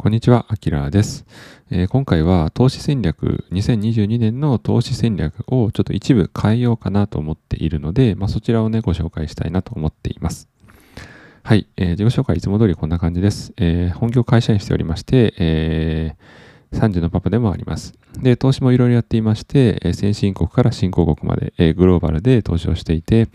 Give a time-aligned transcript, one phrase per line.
[0.00, 1.26] こんにちは、アキラです、
[1.72, 10.48] えー、今回は投資戦略、2022年の投資戦略をちょっと一部変えようかなと思っているので、まあ、そちらをね、ご紹介したいなと思っています。
[11.42, 13.52] はい、えー、自己紹介いつも通りこんな感じです。
[13.56, 17.92] えー、本業会社員しておりまして、えー、3時のパパでもあります。
[18.22, 23.26] で、投資もいろいろやっていまして、先進国から新興国まで、グローバルで投資をしていて、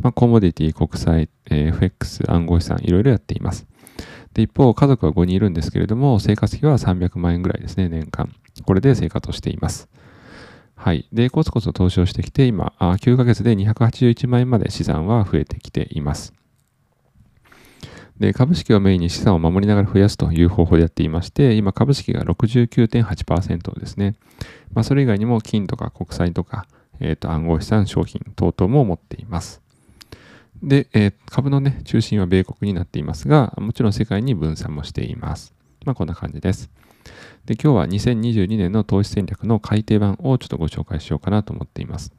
[0.00, 3.68] まあ、コモディティ、国債、FX、暗号資産、いろいろやっています。
[4.34, 8.32] で、一方、家族は5人いるんですけれども、生活費は300万円ぐらいですね、年間。
[8.64, 9.88] これで生活をしています。
[10.74, 11.08] はい。
[11.12, 16.32] で、コツコツ投資をしてきて、今、あ9ヶ月で281万円まで資産は増えてきています。
[18.18, 24.14] で、株式をメインに資産を守りながら増やすという方法でやっていまして、今、株式が69.8%ですね。
[24.72, 26.66] まあ、それ以外にも金とか国債とか、
[27.00, 29.62] えっ、ー、と、暗号資産、商品等々も持っています。
[30.62, 35.54] で、えー、株のね、中心は米国になっていますが、もちろん世界に分散もしています。
[35.84, 36.70] まあ、こんな感じです。
[37.46, 42.12] で、今日は2022年の投資戦略の改訂版をちょっとご紹介しようかなと思っています。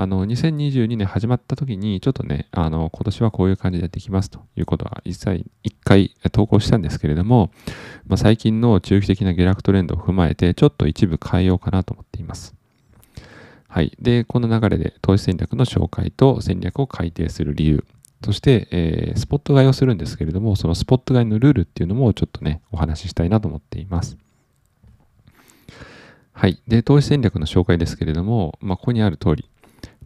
[0.00, 7.50] あの、2022年始まった時に、ちょっとね、あの、今年はこういう感じでやっていきますということは、一切、一回投稿したんですけれども、
[8.06, 12.54] まあ、最近の中期的な下落トレンドを踏まえて、ちょっと一部変えようかなと思っています。
[13.68, 13.92] はい。
[14.00, 17.84] で、この流れで投資戦略の紹介と戦略を改定する理由、
[18.24, 24.16] そして、えー、スポット買いをするんですけれども、そのスポット買いのルールっていうのもちょっとね、お話ししたいなと思っています。
[26.32, 26.60] はい。
[26.66, 29.48] で、投資戦略の紹介ですけれども、まあ、ここにある通り、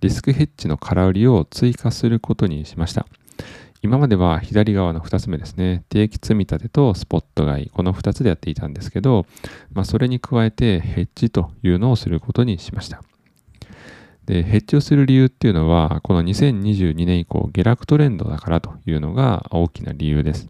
[0.00, 3.06] リスクヘッジの空売りを追加することにしました。
[3.82, 9.26] 今までは左側の2つ目ですね、定期積み立てとスポット買い、この2つでやっていたんですけど、
[9.72, 13.02] まあ、それに加えてヘッジというのをすることにしました。
[14.32, 20.48] で、ヘッジをする理由っていうのは、この2022年以降、下落トレンドだからというのが大きな理由です。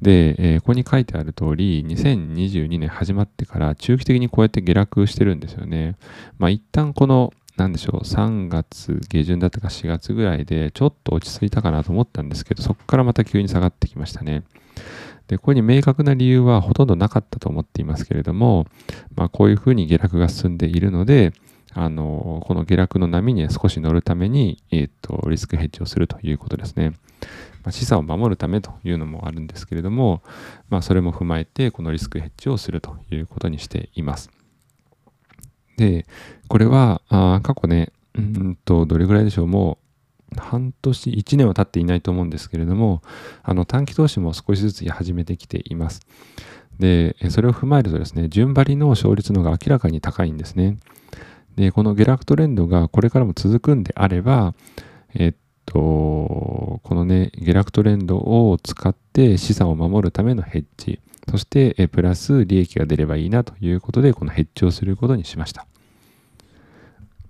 [0.00, 5.96] で、えー、ここに書いてある通り、2022年始まってから中期的にこうやって下落してるんですよね。
[6.38, 14.44] まあ一旦この、なんでしょう、3月下旬だったか4月ぐらいでちょっと落ち着いたかなと思ったんですけど、そこからまた急に下がってきましたね。
[15.26, 18.66] で、ここに明確な理由はほとんどなかったと思っていますけれども、
[19.14, 21.34] まあこういうふうに下落が進んでいるので、
[21.72, 26.90] あの、この下落の波に少し乗るために、えっ、ー、と、リスクヘッジをするということですね。
[27.62, 30.22] まあ、資産を守るためというのもあるんですけれども、
[30.70, 34.30] まあ、それも踏まえて、このリスクヘッジをするということにしています。
[35.76, 36.06] で、
[36.48, 39.88] これは、あ過去ね、うんと、どれぐらいでしょう、もう、
[40.36, 43.02] 半年、1年は経っていないと思うんですけれども、
[43.42, 46.00] あの短期投資も少しずつ始めてきています。
[46.78, 50.78] で、それを踏まえるとですね、順張りの勝率の方が明らかに高いんですね。
[51.58, 54.54] で、この下落トレンドがこれからも続くんであれば、
[55.12, 55.34] えっ
[55.66, 65.66] と、このね、下落トレンドを使って資産を守るためのヘッジ、そして、えプラス利益が出ればいいなということで、このヘッジをすることにしました。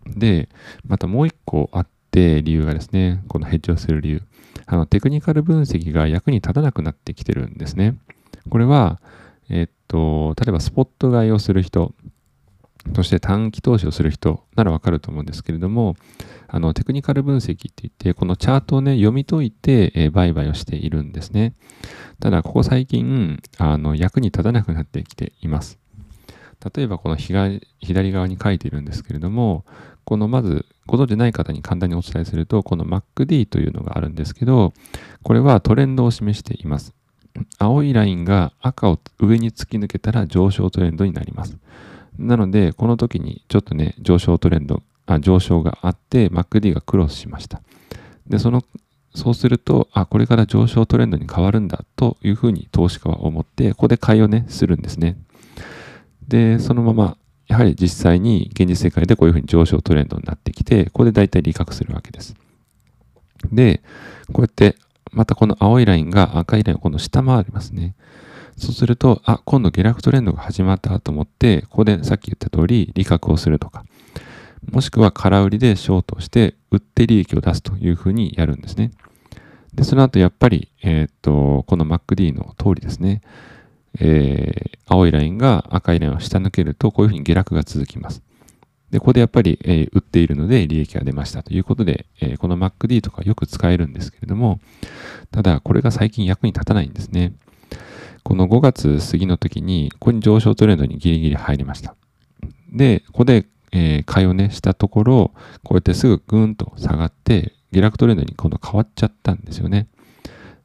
[0.06, 0.50] で、
[0.86, 4.22] またもう一個あって、理由がですね、このヘッジをする理由。
[4.66, 7.96] あの、テクニカル分析が役に立たなくなってきてるんですね。
[8.50, 9.00] これは、
[9.48, 11.94] えっと、例えばスポット買いをする人、
[12.94, 15.96] そして短期投資をする人ならわかると思うんですけれども、
[16.46, 21.54] あのテクニカル分析って言って、このチャートをね、読み解いて、えー、売買をしているんですね。
[22.20, 25.78] ただ、ここ最近、あの役に立たなくなってきています。
[26.74, 27.60] 例えば、この左
[28.12, 29.64] 側に書いているんですけれども、
[30.04, 34.72] このまず、ご存じない方に簡単にお伝えすると、この MacD というのがあるんですけど、
[35.22, 36.94] これはトレンドを示しています。
[37.58, 41.58] 青いラインが赤を上に突き抜けたら上昇トレンドになります。
[42.18, 47.62] なので、この時にちょっとね、上昇トレンド、あ上昇があって、MacD がクロスしました。
[48.26, 48.62] で、その、
[49.14, 55.16] そうすると、あ、これから上昇トレンドに変わるんだというふうに投資家は思って、ここで買いをね、するんですね。
[56.26, 62.36] で、そのまま、やはり実際に現実世界でこういうふうに上昇トレンドになってきて、ここで大体利確するわけです。
[63.50, 63.82] で、
[64.32, 64.76] こうやって、
[65.12, 67.94] またこの青いラインが赤いラインを今度下回りますね。
[68.58, 73.84] そうすると、あ、今度下落トレンドが始まったと思って、ここでさっき言った通り、利確をするとか、
[74.70, 78.90] もしくは空売りでショートして、売って利益を出すというふうにやるんですね。
[79.72, 83.22] で、その後やっぱり、えー、っと、この MacD の通りですね、
[84.00, 88.22] えー、青いラインが赤いラインを下抜けると、こういうふうに下落が続きます。
[88.90, 94.60] で、ここでやっぱり、えー、売っているので利益が出ましたということで、えー、この MacD とかよく使えるんですけれども、
[95.30, 97.34] ただこれが最近役に立たないんですね。
[98.28, 101.96] この5月過ぎの時に、ここに上昇トレンドにギリギリ入りました。
[102.70, 105.32] で、ここで、えー、買いをね、したところ、
[105.64, 109.88] こうやってすぐぐーんと下がって、下落トレンドに今度変わっちゃったんですよね。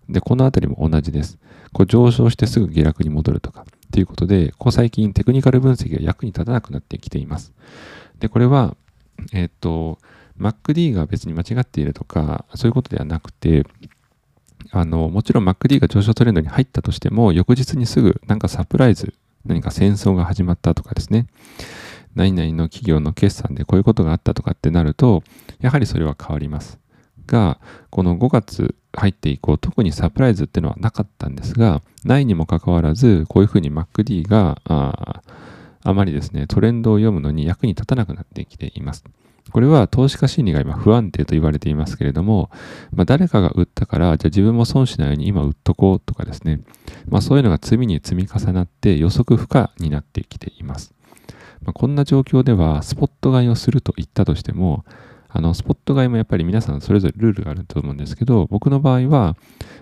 [0.09, 1.39] で、このあたりも同じです。
[1.71, 7.53] こう上昇してすぐ下落に戻るとかっていうことで、ここ最近テクニカル分析が役に立たなくなってきています。
[8.19, 8.75] で、これは、
[9.31, 9.99] えっ、と、
[10.37, 13.63] MacD が別に間違っているとか、そういうことではなくて、
[14.73, 19.13] あの、もちろん MacD が上昇トレンドに入ったとしても、翌日にすぐなんかサプライズ、
[19.45, 21.27] 何か戦争が始まったとかですね、
[22.15, 25.23] 何々の企業の決算でこういうことがあったとかってなると、
[25.59, 26.79] やはりそれは変わります。
[27.27, 27.59] が、
[27.91, 35.21] この5月入って以降、特にサプライズっていうのはなかったんですが、ないにもかかわらず、こういうふうに MacD があ
[35.83, 39.03] あまりですね、トレンドを読むのに役に立たなくなってきています。
[39.51, 42.49] これは投資家心理が今不安定と言われていますけれども、
[42.93, 46.61] まあ、誰かが売ったから、じゃあ自分も損しないように今売っとこうとかですね、
[47.07, 50.93] まあ、そういうのが罪に積み重なって予測不可になってきています。
[51.61, 54.85] まあ、こんな状況ではスポット買いをすると言ったとしても、
[55.35, 59.35] あの、スポット買いもやっぱり皆さんそれぞれルールがあると思うんですけど、僕の場合は、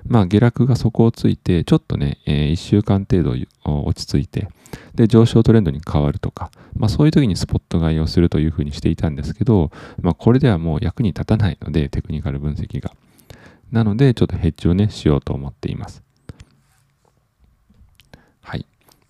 [0.08, 4.48] まあ下落が底をついて、ちょっとね、えー、1週間程度落ち着いて、
[4.96, 9.72] で、上昇トレンドに変わるとか、まあそういう時にスポット買いをするというふうにしていたんですけど、
[10.02, 12.94] まあこれではもう役に立たないので、テクニカル分析が。
[13.74, 16.02] なので、ちょっとヘッジをね、しようと思っています。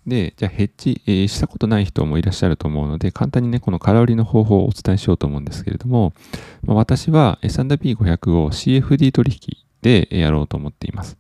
[0.08, 6.14] で、じゃあヘッジ、えー、したことない人もいらっしゃると思うので、簡単にね、この空売りの方法をお伝えしようと思うんですけれども、
[6.64, 11.18] まあ、私は S&P500 を CFD 取引でやろうと思っています。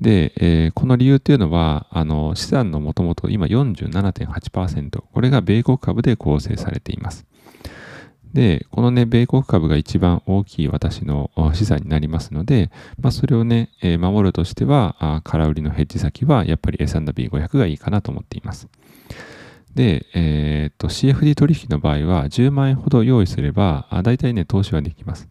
[0.00, 7.26] で、えー、この理由というのは、あの資産のもともと今47.8%、これが米国株で構成されています。
[8.32, 18.68] で、このね、米国株が一番大きい私の資産になりますので、まあ、それをね、守るとしては、空売りのヘッジ先はやっぱり S&P500 がいいかなと思っています。
[19.74, 25.28] で、えー、っと、CFD 取引の場合は10万円ほど用意すれば、大体ね、投資はできます。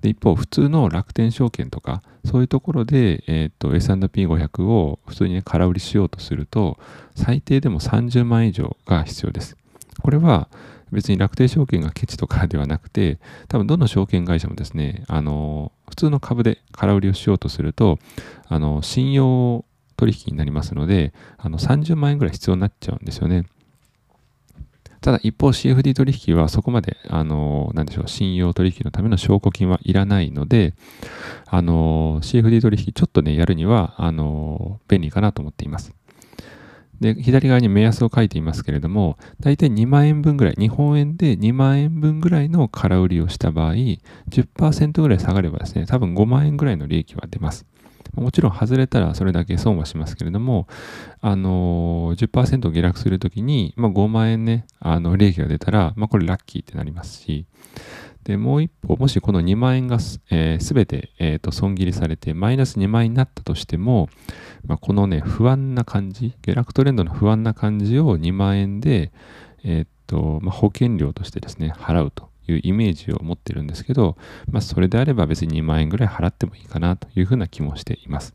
[0.00, 6.78] で、一方、普通の楽天証券とか、そういうところで、えー、っと、S&P500 を普通に、ね、空売りしようとすると、
[7.14, 9.56] 最低でも30万円以上が必要です。
[10.00, 10.48] これは、
[10.92, 13.18] 別に楽天証券がケチとかではなくて、
[13.48, 17.98] 多分どの証券会社もですね、あの、普通の株で空売りをしようとすると、
[18.48, 19.64] あの、信用
[19.96, 23.44] 取引になりますので、あの、30万円ぐらい必要になっちゃうんですよね。
[25.00, 30.74] ただ一方 CFD 取引はそこまで、あの、なんでしょう、信用取引のための証拠金はいらないので、
[31.46, 35.94] あの、CFD 取引ちょっとね、やるには、あの、便利かなと思っています。
[37.00, 47.66] で、左側に目安を書いていますけれども、大体2万円分ぐらい、日本円で2万円分ぐらいの空売りをした場合、10%ぐらい下がればですね、多分5万円ぐらいの利益は出ます。
[48.14, 50.66] もちろん外れたらそれだけ損はしますけれども、
[51.20, 57.46] あのー、10%下落するときに、まあ、5万円ね、あの、利益が出たら、まあ、これラッキーってなりますし、
[58.24, 64.08] で、もう一歩、もしこの2万円がすべ、えー、て、えーと、損切りされて、マイナス2万円になったとしても、
[64.66, 69.12] まあ、このね、不安な感じ、下落トレンドの不安な感じを2万円で、
[69.64, 74.16] えっ、と、まあ、保険料としてですね、払うというイメージを持ってるんですけど、
[74.50, 78.34] まあ、それであれば別に2万円ぐらい払ってもいいかなというふうな気もしています。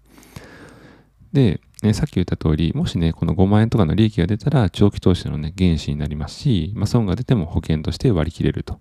[1.33, 8.79] で、ね、さっき言った通り、もしね、この5万円とかの利益が出たら、長期投資のね、原資になりますし、まあ、損が出ても保険として割り切れると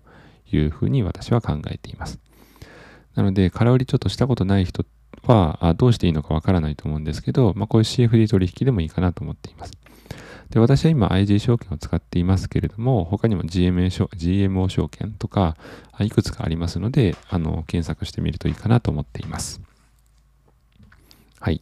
[0.51, 2.19] いうふうに私は考えています。
[3.15, 4.85] なので、空売りちょっとしたことない人っ
[5.23, 9.71] はどうしていいのかわからないと思うんですけど、まあ、こういう CFD 取引でもいいかなと思っています。
[10.49, 15.57] で私は今 IG 証券を使っていますけれども、他にも GMA 証 GMO 証券とか
[15.99, 19.61] いくつかありますので、あの検索してみるといいかなと思っています。
[21.39, 21.61] はい。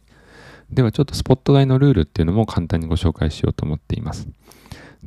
[0.70, 4.28] ではちょっとスポット買いのルールっていうのも簡単にご紹介しようと思っています。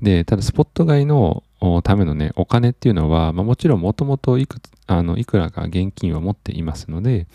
[0.02, 1.44] で、ただスポット買いの
[1.84, 7.28] ためのね、お金っていうのは、まあ、もちろんもともといくつあのいくらか現金を持っていますので、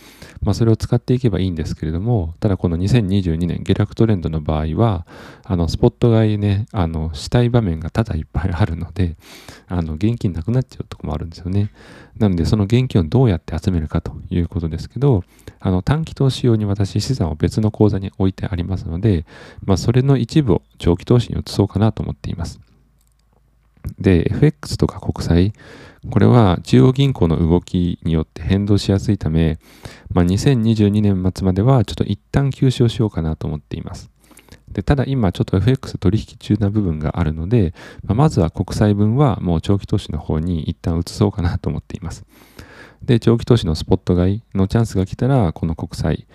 [0.43, 5.07] まあ、それを使っていけばいいんですけれども、ただこの2022年下落トレンドの場合は、
[5.45, 9.17] あのスポット買いね、あのしたい場面がただいっぱいあるので、
[9.67, 11.71] あの現金なくなっちゃうとこもあるんですよね。
[12.19, 15.25] なので、その現金をどうやって集めるかということですけど、
[15.59, 19.27] あの短期投資用に私資産を別の口座に置いてありますので、
[19.65, 22.61] まあ、それの一部を長期投資に移そうかなと思っています。
[23.99, 25.53] で、FX とか国債、
[26.11, 29.59] これは中央銀行の動きによって変動しやすいため、
[30.13, 34.11] まあ、2022年末まではちょっと一旦休止をしようかなと思っています。
[34.73, 42.25] でただ今ちょっと FX 取引中な部分があるので、まあ、まずは国債分はもう長期投資の方に一旦移そうかなと思っています。
[43.03, 46.27] で、長期投資のスポット買いのチャンスが来たら、この国債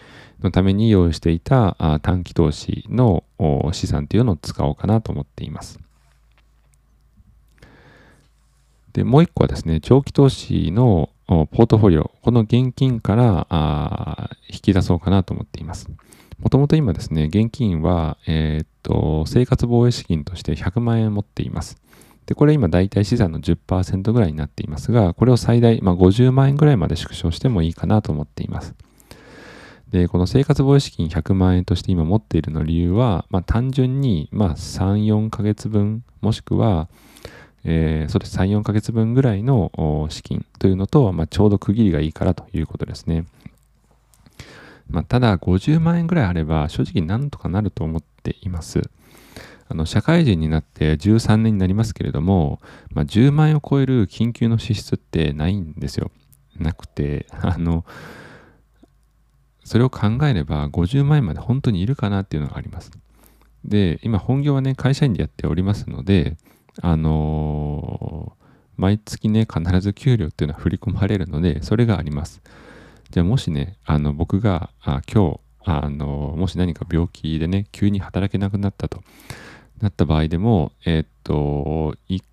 [0.42, 3.24] のために用意していた短期投資の
[3.72, 5.80] 資産というのを使おうかなと思っています。
[8.96, 15.90] で、もう一個はですね、長期投資のポートフォリオ、この現金から引き出そうかなと思っています。
[16.40, 21.78] もともと今ですね、現金は、えー、っと、生活防衛資金として100万円持っています。
[22.26, 28.76] で、これ今大体資産の10%ぐらいになっていますが、これを最大、まあ、50万円ぐらいまで縮小してもいいかなと思っています。
[29.92, 36.88] で、この生活防衛資金100万円として今持っているの理由は、まあ、単純に、まあ、3、4ヶ月分、もしくは、
[37.68, 43.26] えー、そうです、3、4ヶ月分ぐらいの資金というのと、まあ、ちょうど区切りがいいからということですね。
[44.88, 48.82] まあ、ただ、50万円ぐらいあれば、正直なんとかなると思っています。
[49.68, 52.60] あの社会人になって13年になりますけれども、
[52.92, 56.12] まあ、10万円を超える緊急の支出ってないんですよ。
[56.60, 57.84] なくて、 あの、
[59.64, 62.92] それを考えれば50万円まで本当にいるかなっていうのがあります。
[63.64, 66.38] で、今本業はね、会社員でやっておりますので、
[66.82, 68.46] あのー、
[68.78, 72.42] 毎月ね、必ず給料っていうのは振り込まれるので、それがあります。
[73.12, 79.02] じゃあもしね、あの僕があ今日、あのもし何か病気でね、急に働けなくなったと。
[79.82, 82.24] なった場合でも、えっと、1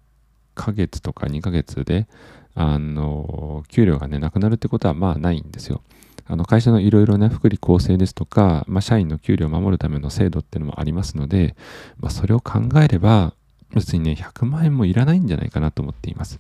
[0.55, 2.07] ヶ月とか2ヶ月で、
[2.55, 5.83] あの、給料がね、なくなるってことはまあないんですよ。
[6.27, 11.57] あの会社のいろいろな福利厚生ですとか、まあ、社員の給料を守るための制度っていうのもありますので、
[11.99, 13.35] まあ、それを考えれば、
[13.75, 16.39] 別にね、100万円もいらないんじゃないかなと思っています。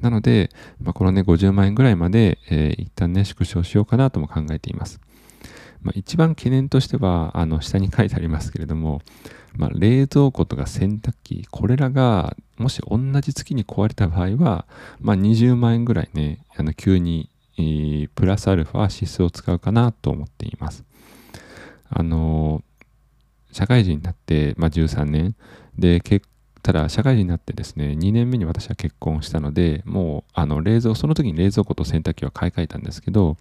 [0.00, 5.00] なので、まあ、このね、50万円ぐらいまで、えー、一旦ね、縮小しようかなとも考えています。
[5.82, 9.02] まあ、一番懸念としては、あの、下に書いてありますけれども、
[9.56, 14.66] まあ、冷蔵庫とか洗濯機、これらがもし同じ月に壊れた場合は、
[15.00, 20.84] まあ、20万円ぐらいね、あの急に、えー、プラスアルファ指数を使うかなと思っています。
[21.88, 25.34] あのー、社会人になって、まあ、13年
[25.80, 26.00] で、
[26.62, 33.36] ただ社会人になってですね、2年目に私は結婚したので、もうあの冷蔵、その時に冷蔵庫と洗濯機は買い替えたんですけど、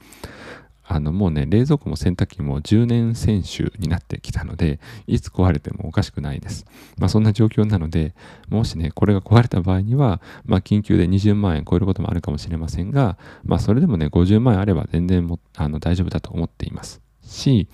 [0.91, 6.65] あのもうね、冷蔵庫も洗濯機も10年選手になってきたので、いつ壊れてもおかしくないです。
[6.97, 8.15] まあそんな状況なので、
[8.49, 17.67] もしね、これが壊れた場合には、まあ緊急で20万円超えることもあるかもしれませんが、まあそれでもね、50万円あれば全然もあの大丈夫だと思っていますし、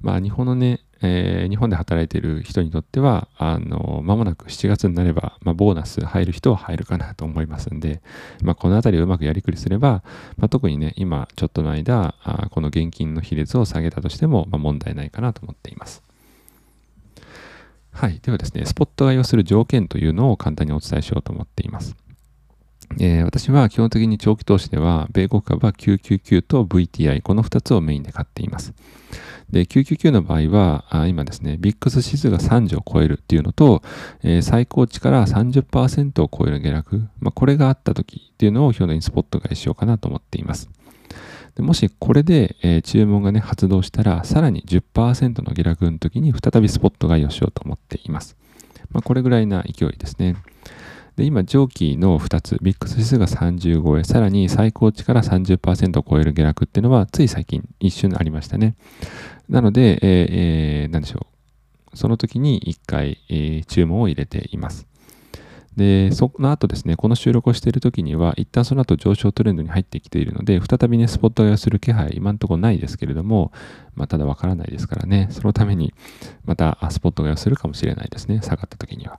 [0.00, 8.00] まあ日本のね、えー、日本で働いている人にとっては、あの、間もなく7月になれば、まあ、ボーナス入る人は入るかなと思いますんで、
[8.42, 10.02] まあ、このあたりをうまくやりくりすれば、
[10.36, 16.02] まあ、特にね、今、ちょっとの間、あこの現金の比率を下げたとしても、まあ、問題ないかなと思っています。
[17.92, 18.18] はい。
[18.22, 21.96] ではですね、スポット買いをする条件というのを簡単にお伝えしようと思っています。
[23.00, 28.72] えー、私は基本的に長期投資では、米国株は999と VTI、この2つをメインで買っています。
[29.50, 33.82] で、999の場合は、あ今ですね、ビックス指数が30を超えるっていうのと、
[34.22, 40.68] えー、最高値から30%を超える下落、まあ、これがあった時っていうのを表にスポット買いしようかなと思っています。
[41.54, 48.36] でもしこれで、えー、注文がね、発動したら、さらに10%の下落の時に再びスポット買いをしようと思っています。
[48.90, 50.36] まあ、これぐらいな勢いですね。
[51.16, 58.74] で、今、上記の2つ、ビックス指数が30超え、さらに最高値から30%を超える下落っていうのは、つい最近一瞬ありましたね。
[59.48, 61.26] なので、えー、何でしょ
[61.92, 61.96] う。
[61.96, 64.86] その時に1回、えー、注文を入れています。
[65.76, 73.52] で、その後ですね、この収録をしている時には、一旦その後上昇トレンドに入ってきているので、再びね、スポット買いをする気配、今のところないですけれども、
[73.94, 75.92] まあ、ただわからないですからね、そのために、
[76.44, 79.18] またスポット買いをするかもしれないですね、下がった時には。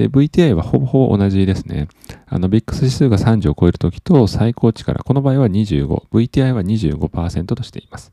[0.00, 1.88] で、VTI はほぼほぼ同じですね。
[2.26, 8.12] あの、VIX 指数が30を超えるときと最高値から、この場合は25、VTI は25%としています。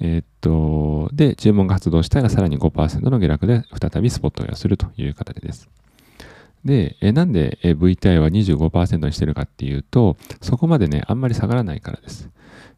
[0.00, 5.68] えー、っと、で、注文が発動したらさらに5%の下落で再びスポットをするという形です。
[6.66, 12.28] で、えなんで VTI は25%にしてるかっていうと、そこまでね、あんまり下がらないからです。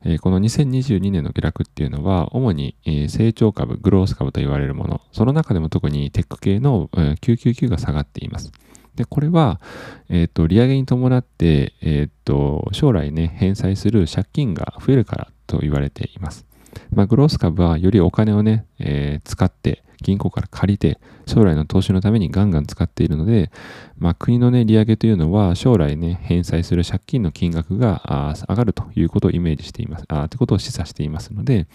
[0.05, 8.53] えこの2022年の下落っていうのは、主に、え成長株、グロース株と言われるもの、その中でも特にテック系の、え999が下がっています。
[8.95, 9.61] で、これは、
[10.09, 16.47] えっ、ー、と、利上げに伴って、えっ、ー、と、将来ね、返済する借金が増えるからと言われています。
[16.93, 23.51] まあ、グロース株はよりお金をね、えー、使って、銀行から借りて、将来の投資のためにガンガン使っているので、
[23.99, 31.67] まあ、国のね、利上げというのは、将来ね、返済する借金の金額が上がるということをイメージしています、あということを示唆していますので、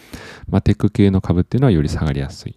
[0.50, 2.56] まあ、テック系の株っていうのはより下がりやすい。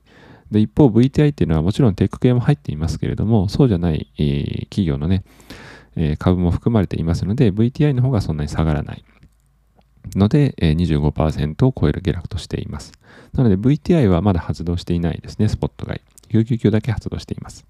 [0.51, 5.25] で、一方 VTI っていうのはもちろんテック系も入っていますけれども、そうじゃない、えー、企業のね、
[5.97, 9.05] えー、株も含まれていますので、VTI の方がそんなに下がらない。
[10.15, 12.93] ので、えー、25%を超える下落としています。
[13.35, 16.35] なので VTI はまだ発動していないですね、スポット買い。
[16.35, 17.67] 999だけ発動しています。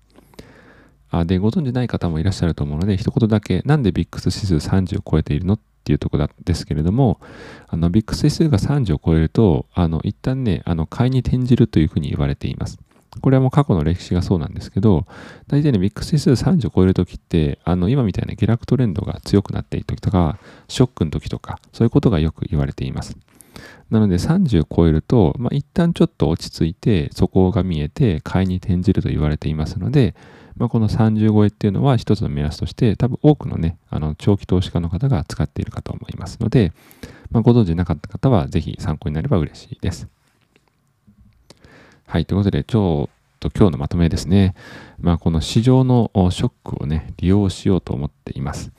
[1.11, 7.21] あで、ご存じない方もいらっしゃると思うので、一言だけ、なんで VIX 指数30を超えているのっていうところですけれども、
[7.69, 12.78] あのビックス指数が30を超えると、あの一旦ね、あの買いに転じるというふうに言われています。
[13.21, 15.07] これはもう過去の歴史がそうなんですけど、
[15.49, 23.17] 大体ね、ビックス指数30超えるときって、あの今みたいな下落トレンドが強くなっているときとか、ショックのときとか、そういうことがよく言われています。
[23.91, 30.15] なので30超えると、まあ、一旦ちょっと落ち着いて、底が見えて買いに転じると言われていますので、
[30.57, 36.73] まあ、この30超えっていうのは一つの目安として、多分多くのね、あの長期投資家の方が使っているかと思いますので、
[37.31, 40.09] まあ、ご存知なかった方はぜひ参考になれば嬉しいです。
[42.09, 44.55] はい、ということで、ちょっと今日のまとめですね。
[45.01, 48.71] まあ、この市場のショックをね、利用しようと思っています。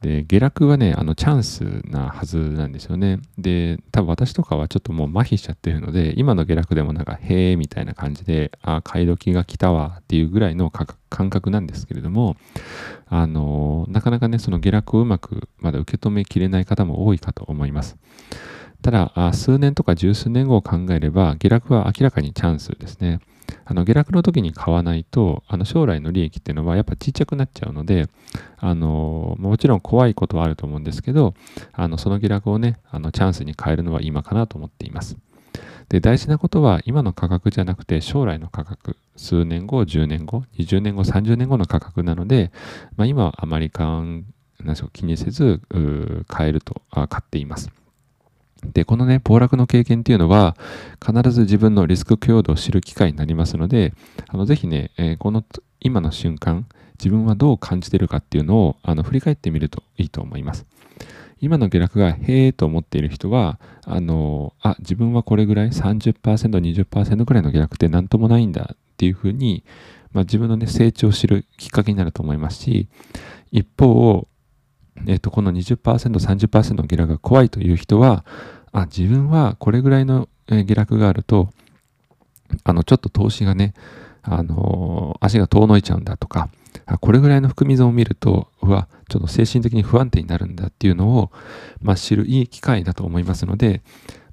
[0.00, 3.20] で、下落はね、あのチャンスなはずなんですよね。
[3.36, 12.36] で、多分私とかはちょっともう麻痺しちゃってるので、今の下落でもなんか、へえみたいな感じで、あ、買い時が来たわっていうぐらいの感覚なんですけれども、
[13.08, 17.98] あの、なかなかね、その下落をうまくまだ受け止めきれない方も多いかと思います。
[18.84, 23.18] ただ、数年とか十数年後を考えれば、下落は明らかにチャンスですね。
[23.64, 28.08] あの下落の時に買わないとあの将来の利益っていうのはやっぱちっちゃくなっちゃうので
[28.58, 31.34] あのもちろん怖いことはあると思うんですけど
[31.72, 35.16] あのその下落をねあのチャンスに変えるのは今かなと思っています
[35.88, 42.50] で大事なことは今の価格じゃなくて将来の価格数年後10年後20年後30年後の価格なので、
[42.96, 44.24] まあ、今はあまりん
[44.92, 45.60] 気にせず
[46.26, 47.70] 買えるとあ買っています
[48.72, 50.56] で、このね、暴落の経験っていうのは、
[51.04, 53.92] 必ず自分のリスク許容度を知る機会になりますので、
[54.28, 55.44] あのぜひね、えー、この
[55.80, 56.66] 今の瞬間、
[56.98, 60.66] 自分はどう感じてるかっていうのをあの振り返ってみるといいと思います。
[61.40, 69.64] 今の下落がへえと思っている人は、あの、あ、自分はこれぐらい30%、20%ぐらいの下落って何ともないんだっていうふうに、
[70.12, 72.88] まあ、自分のね、成長を知るきっかけになると思いますし、
[73.50, 74.26] 一方、
[75.06, 78.24] えっ、と、この20%、30%の下落が怖いという人は、
[78.74, 81.48] あ、自分はこれぐらいの下落があると、
[82.64, 83.72] あの、ちょっと投資がね、
[84.22, 86.48] あの足が遠のいちゃうんだとか、
[87.00, 91.30] これぐらいの含み損を見ると、うわ、ちょっと精神的に不安定になるんだっていうのを、
[91.80, 93.82] まあ、知るいい機会だと思いますので、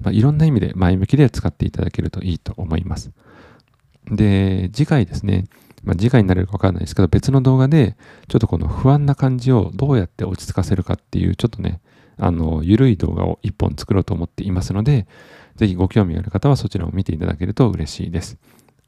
[0.01, 3.11] まあ、いろんな意味で前向きで使っていただけるといいと思います。
[4.09, 5.45] で、次回ですね、
[5.83, 7.95] まあ、次回になれるかわからないですけど、別の動画で、
[8.27, 11.79] ちょっとこの不安な感じをどうやって落ち着かせるかっていう、ちょっとね、
[12.23, 15.07] あの、ゆるい動画を一本作ろうと思っていますので、
[15.55, 18.37] ぜひご興味ある方はそちらを見ていただけると嬉しいです。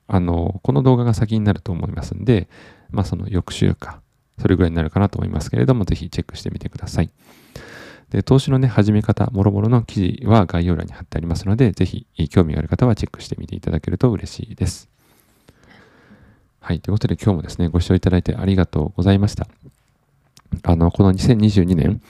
[0.07, 2.47] あの、この動画が先になると思いますんで、
[2.91, 4.01] まあその翌週か、
[4.39, 7.09] それぐらいになるかなと思いますけれども、ぜひチェックしてみてください。
[8.11, 14.89] で、投資のね、始め方、もろもろの記事は概要欄に貼ってありますので、ぜひ興味がある方はチェックしてみていただけると嬉しいです。
[16.59, 16.79] はい。
[16.79, 19.47] ということで今日もですね、ご視聴いただいてありがとうございました。
[20.61, 22.01] あの、この2022年、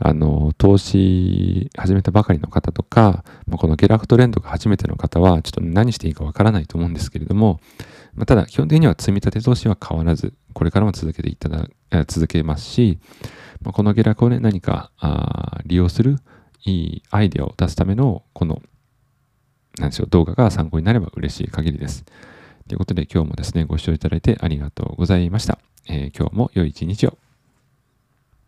[0.00, 7.60] あの、投資始めたばかりの方とか、ま、この下落トレンドが初めての方は、ちょっと何していいかわからないと思うんですけれども、
[8.14, 11.68] まあ、ただ、基本的には積み立て投資は変わらず、これからも続けていただ、
[12.06, 12.98] 続けますし、
[13.62, 16.16] まあ、この下落をね、何かあ利用する
[16.64, 18.62] いいアイデアを出すための、この、
[19.78, 22.04] 何でしょう、動画が参考になれば嬉しい限りです。
[22.68, 25.58] ということで、今日もですね、ご視聴いただいてありがとうございました。
[25.88, 27.18] えー、今日も良い一日を。